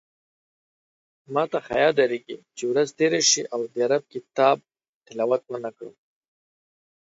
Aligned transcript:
ماته 1.33 1.57
حیاء 1.67 1.93
درېږې 1.99 2.37
چې 2.57 2.63
ورځ 2.71 2.89
تېره 2.99 3.21
شي 3.29 3.41
او 3.53 3.61
د 3.73 3.77
رب 3.91 4.03
د 4.05 4.09
کتاب 4.25 4.57
تلاوت 5.05 5.41
ونکړم 5.49 5.95